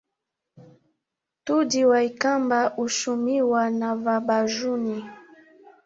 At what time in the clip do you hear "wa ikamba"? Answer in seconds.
1.89-2.59